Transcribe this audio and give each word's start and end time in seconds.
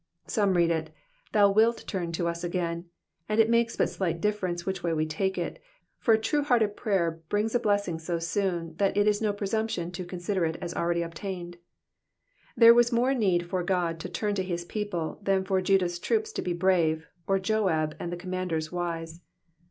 Some 0.25 0.57
read 0.57 0.71
it, 0.71 0.89
*' 1.11 1.31
Thou 1.33 1.51
wilt 1.51 1.85
turn 1.85 2.11
to 2.13 2.27
us 2.27 2.43
again,'* 2.43 2.85
and 3.29 3.39
it 3.39 3.51
makes 3.51 3.75
but 3.77 3.87
slight 3.91 4.19
difference 4.19 4.65
which 4.65 4.81
way 4.81 4.93
we 4.93 5.05
take 5.05 5.37
it, 5.37 5.61
for 5.99 6.15
a 6.15 6.19
true 6.19 6.41
hearted 6.41 6.75
prayer 6.75 7.21
brin^ 7.29 7.53
a 7.53 7.59
blessing 7.59 7.99
so 7.99 8.17
soon 8.17 8.73
that 8.77 8.97
it 8.97 9.05
is 9.07 9.21
no 9.21 9.31
presumption 9.31 9.91
to 9.91 10.03
consider 10.03 10.43
it 10.43 10.57
as 10.59 10.73
already 10.73 11.03
obtained. 11.03 11.57
There 12.57 12.73
was 12.73 12.91
more 12.91 13.13
need 13.13 13.47
for 13.47 13.61
God 13.61 13.99
to 13.99 14.09
turn 14.09 14.33
to 14.33 14.43
his 14.43 14.65
people 14.65 15.19
than 15.21 15.45
for 15.45 15.61
Jndah's 15.61 15.99
troops 15.99 16.31
to 16.31 16.41
be 16.41 16.53
brave, 16.53 17.07
or 17.27 17.37
Joab 17.37 17.95
and 17.99 18.11
the 18.11 18.17
commanders 18.17 18.71
wise. 18.71 19.21